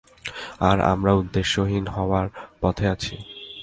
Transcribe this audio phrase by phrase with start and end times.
[0.59, 2.27] আর আমরা উদ্দেশ্যহীন হওয়ার
[2.61, 3.15] পথে আছি।